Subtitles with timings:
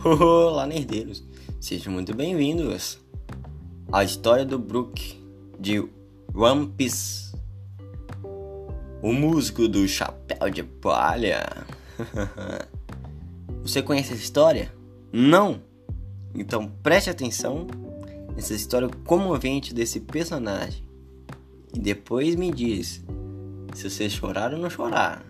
[0.02, 1.22] Olá, nerdeiros!
[1.60, 2.98] Sejam muito bem-vindos
[3.92, 5.22] à história do Brook
[5.58, 5.86] de
[6.34, 7.34] One Piece,
[9.02, 11.66] o músico do chapéu de palha.
[13.60, 14.72] Você conhece essa história?
[15.12, 15.60] Não?
[16.34, 17.66] Então preste atenção
[18.34, 20.82] nessa história comovente desse personagem
[21.74, 23.04] e depois me diz
[23.74, 25.22] se você chorar ou não chorar.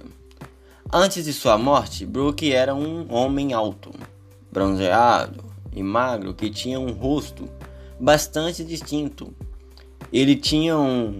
[0.92, 3.90] Antes de sua morte, Brook era um homem alto,
[4.50, 7.48] bronzeado e magro que tinha um rosto
[7.98, 9.34] bastante distinto
[10.12, 11.18] ele tinha um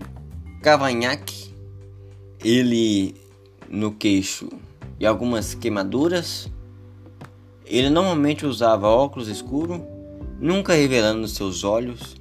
[0.61, 1.55] cavanhaque,
[2.45, 3.15] ele
[3.69, 4.51] no queixo
[5.01, 6.51] e algumas queimaduras.
[7.65, 9.81] Ele normalmente usava óculos escuros,
[10.39, 12.17] nunca revelando seus olhos.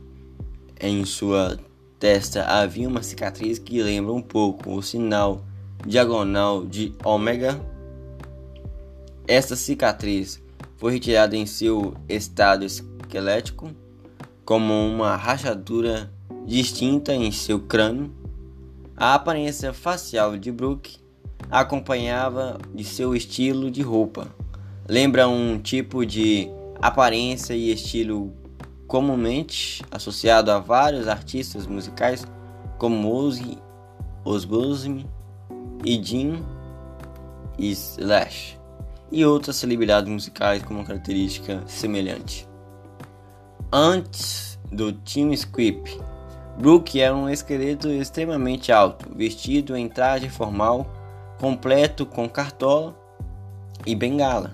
[0.80, 1.60] Em sua
[2.00, 5.44] testa havia uma cicatriz que lembra um pouco o sinal
[5.86, 7.60] diagonal de ômega.
[9.28, 10.42] Esta cicatriz
[10.78, 13.72] foi retirada em seu estado esquelético
[14.46, 16.12] como uma rachadura
[16.46, 18.12] distinta em seu crânio.
[18.96, 20.98] A aparência facial de Brooke
[21.50, 24.28] acompanhava de seu estilo de roupa.
[24.88, 26.50] Lembra um tipo de
[26.82, 28.34] aparência e estilo
[28.88, 32.26] comumente associado a vários artistas musicais
[32.78, 33.58] como Ozzy
[34.26, 35.06] Osbourne
[35.86, 36.44] e Jim
[37.58, 38.60] Slash
[39.12, 42.48] e outras celebridades musicais com uma característica semelhante.
[43.72, 46.00] Antes do Team Squip
[46.58, 50.86] Brooke era um esqueleto extremamente alto, vestido em traje formal,
[51.40, 52.96] completo com cartola
[53.86, 54.54] e bengala.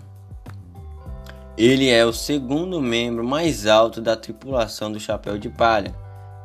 [1.58, 5.94] Ele é o segundo membro mais alto da tripulação do Chapéu de Palha,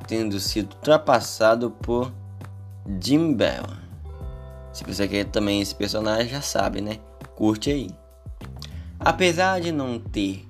[0.09, 2.11] tendo sido ultrapassado por
[3.01, 3.67] Jim Bell.
[4.73, 6.99] Se você quer também esse personagem, já sabe, né?
[7.37, 7.91] Curte aí.
[8.99, 10.49] Apesar de não ter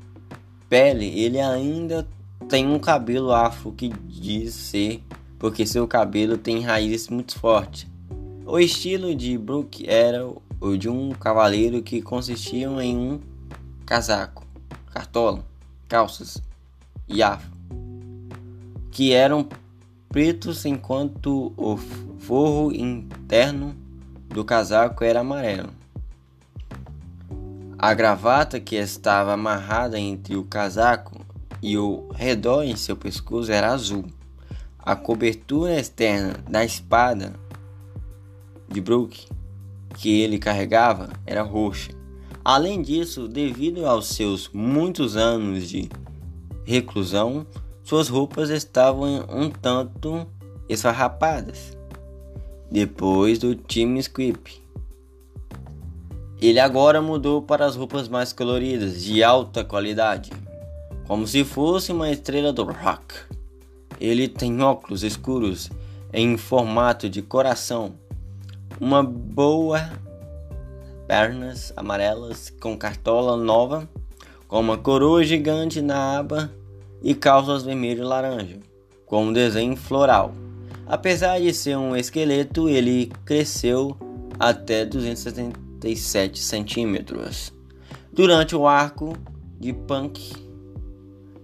[0.69, 2.07] pele, ele ainda
[2.49, 5.03] tem um cabelo afro que diz ser
[5.43, 7.89] porque seu cabelo tem raízes muito fortes.
[8.47, 10.25] O estilo de Brooke era
[10.61, 13.21] o de um cavaleiro que consistia em um
[13.85, 14.47] casaco,
[14.93, 15.45] cartola,
[15.89, 16.41] calças
[17.09, 17.51] e afro,
[18.93, 19.49] que eram
[20.09, 21.77] pretos enquanto o
[22.21, 23.75] forro interno
[24.29, 25.71] do casaco era amarelo.
[27.77, 31.12] A gravata que estava amarrada entre o casaco
[31.63, 34.05] e o redor em seu pescoço era azul.
[34.79, 37.35] A cobertura externa da espada
[38.69, 39.29] de Brook
[39.97, 41.93] que ele carregava era roxa.
[42.45, 45.89] Além disso, devido aos seus muitos anos de
[46.65, 47.47] reclusão,
[47.85, 50.27] suas roupas estavam um tanto
[50.69, 51.77] esfarrapadas.
[52.69, 54.61] Depois do time Squip,
[56.41, 60.33] ele agora mudou para as roupas mais coloridas, de alta qualidade
[61.13, 63.15] como se fosse uma estrela do rock.
[64.01, 65.71] Ele tem óculos escuros
[66.11, 67.93] em formato de coração,
[68.81, 69.91] uma boa
[71.07, 73.87] pernas amarelas com cartola nova,
[74.49, 76.51] com uma coroa gigante na aba
[77.03, 78.59] e calças vermelho e laranja,
[79.05, 80.33] com um desenho floral.
[80.87, 83.95] Apesar de ser um esqueleto, ele cresceu
[84.41, 87.53] até 277 centímetros.
[88.11, 89.15] Durante o arco
[89.61, 90.52] de punk,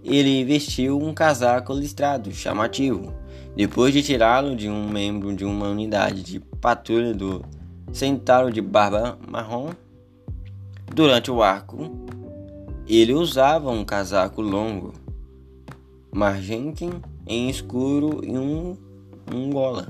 [0.03, 3.13] ele vestiu um casaco listrado chamativo.
[3.55, 7.43] Depois de tirá-lo de um membro de uma unidade de patrulha do
[7.91, 9.71] Centauro de barba marrom,
[10.93, 11.89] durante o arco,
[12.87, 14.93] ele usava um casaco longo,
[16.11, 16.85] magenta
[17.25, 18.75] em escuro e um,
[19.33, 19.89] um gola,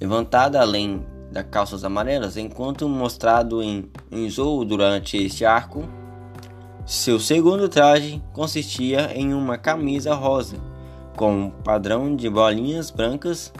[0.00, 5.84] levantada além das calças amarelas, enquanto mostrado em, em Zou durante este arco.
[6.86, 10.56] Seu segundo traje consistia em uma camisa rosa,
[11.16, 13.52] com um padrão de bolinhas brancas,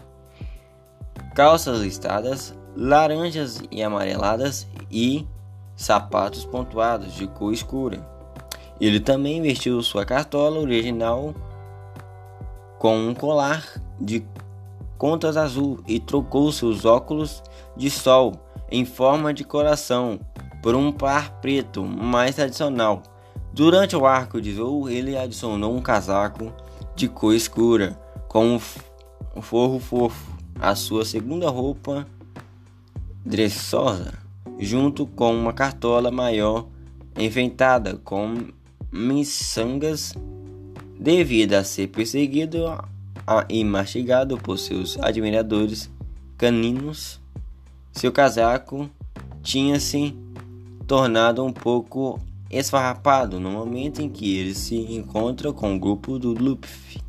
[1.35, 5.27] calças listadas, laranjas e amareladas e
[5.75, 7.99] sapatos pontuados de cor escura.
[8.79, 11.35] Ele também vestiu sua cartola original
[12.79, 13.61] com um colar
[13.99, 14.25] de
[14.97, 17.43] contas azul e trocou seus óculos
[17.75, 18.35] de sol
[18.71, 20.17] em forma de coração
[20.63, 23.03] por um par preto mais tradicional.
[23.57, 26.53] Durante o arco de voo, ele adicionou um casaco
[26.95, 28.55] de cor escura com
[29.35, 30.31] um forro fofo
[30.61, 32.05] à sua segunda roupa
[33.25, 34.13] dressosa,
[34.59, 36.67] junto com uma cartola maior
[37.17, 38.35] enfeitada com
[38.91, 40.13] miçangas
[40.99, 42.63] devido a ser perseguido
[43.49, 45.89] e mastigado por seus admiradores
[46.37, 47.19] caninos.
[47.91, 48.87] Seu casaco
[49.41, 50.15] tinha se
[50.85, 56.33] tornado um pouco esfarrapado no momento em que ele se encontra com o grupo do
[56.33, 57.01] Luffy.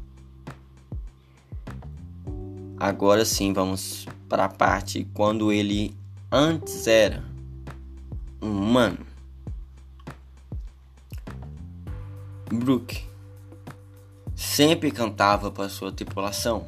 [2.77, 5.97] Agora sim, vamos para a parte quando ele
[6.31, 7.25] antes era
[8.41, 9.07] humano.
[12.53, 13.05] Brook
[14.35, 16.67] sempre cantava para sua tripulação.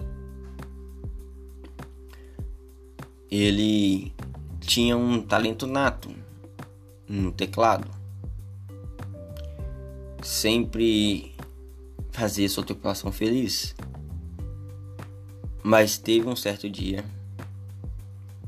[3.31, 4.12] Ele
[4.61, 6.11] tinha um talento nato
[7.08, 8.00] no teclado.
[10.22, 11.34] Sempre
[12.11, 13.75] fazia sua tripulação feliz.
[15.62, 17.05] Mas teve um certo dia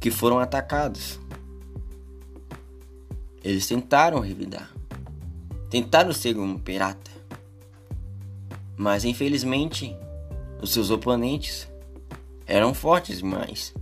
[0.00, 1.20] que foram atacados.
[3.42, 4.72] Eles tentaram revidar.
[5.70, 7.10] Tentaram ser um pirata.
[8.76, 9.96] Mas infelizmente,
[10.60, 11.68] os seus oponentes
[12.46, 13.74] eram fortes demais.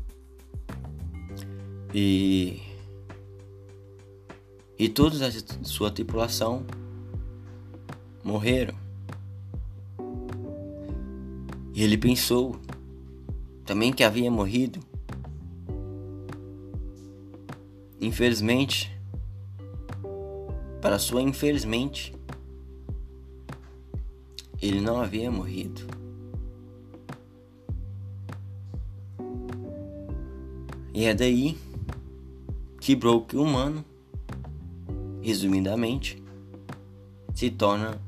[1.94, 2.62] E
[4.78, 5.28] e todos da
[5.62, 6.64] sua tripulação
[8.24, 8.74] morreram.
[11.74, 12.56] E ele pensou
[13.64, 14.80] também que havia morrido.
[18.00, 18.90] Infelizmente,
[20.80, 22.14] para sua infelizmente,
[24.60, 25.82] ele não havia morrido.
[30.92, 31.56] E é daí
[32.80, 33.84] que Broke humano,
[35.22, 36.22] resumidamente,
[37.34, 37.98] se torna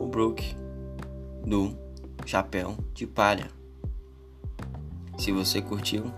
[0.00, 0.56] o Broke
[1.44, 1.76] do
[2.24, 3.48] chapéu de palha.
[5.18, 6.10] Se você curtiu,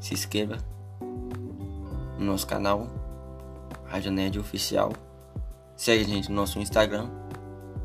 [0.00, 0.56] se inscreva
[2.18, 2.88] no nosso canal
[3.84, 4.92] Rádio Nerd Oficial.
[5.76, 7.10] Segue a gente no nosso Instagram,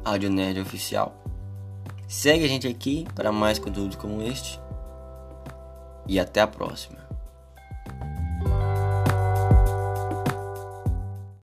[0.05, 1.13] Rádio Nerd Oficial.
[2.07, 4.59] Segue a gente aqui para mais conteúdos como este.
[6.07, 7.06] E até a próxima.